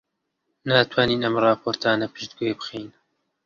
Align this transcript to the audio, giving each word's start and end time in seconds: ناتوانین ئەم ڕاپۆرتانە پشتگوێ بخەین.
ناتوانین 0.67 1.21
ئەم 1.25 1.35
ڕاپۆرتانە 1.43 2.07
پشتگوێ 2.13 2.51
بخەین. 2.59 2.87